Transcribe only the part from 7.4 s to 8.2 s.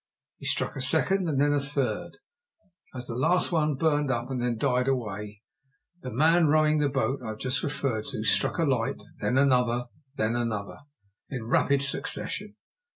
referred